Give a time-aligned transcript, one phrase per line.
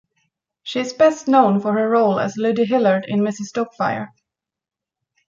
[0.63, 3.51] She is best known for her role as Lydie Hillard in "Mrs.
[3.53, 4.09] Doubtfire".